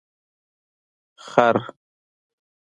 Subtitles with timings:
[1.15, 1.55] 🫏 خر